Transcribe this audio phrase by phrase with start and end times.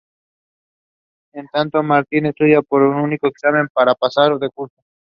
[1.31, 4.83] En tanto Martín estudia para el último examen para pasar de curso.